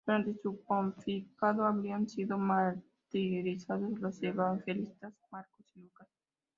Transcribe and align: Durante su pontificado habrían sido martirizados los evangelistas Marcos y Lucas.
Durante 0.03 0.33
su 0.41 0.59
pontificado 0.63 1.63
habrían 1.63 2.09
sido 2.09 2.35
martirizados 2.35 3.99
los 3.99 4.23
evangelistas 4.23 5.13
Marcos 5.29 5.63
y 5.75 5.81
Lucas. 5.81 6.07